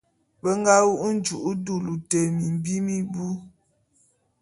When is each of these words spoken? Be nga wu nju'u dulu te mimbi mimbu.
Be 0.41 0.49
nga 0.59 0.75
wu 0.85 1.05
nju'u 1.15 1.51
dulu 1.65 1.93
te 2.09 2.19
mimbi 2.37 2.73
mimbu. 2.85 3.27